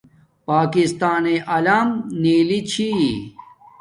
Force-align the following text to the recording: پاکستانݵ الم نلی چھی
پاکستانݵ 0.47 1.37
الم 1.55 1.89
نلی 2.21 2.59
چھی 2.69 2.89